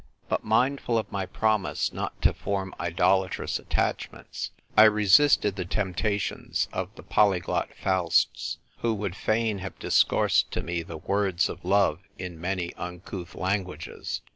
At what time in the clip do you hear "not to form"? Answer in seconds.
1.93-2.73